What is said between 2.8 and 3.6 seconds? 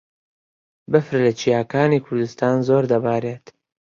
دەبارێت.